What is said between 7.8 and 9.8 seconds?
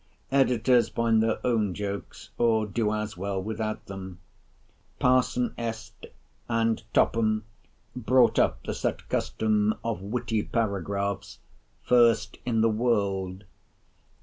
brought up the set custom